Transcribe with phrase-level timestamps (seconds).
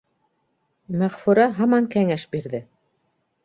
[1.03, 2.67] Мәғфүрә һаман кәңәш бирҙе: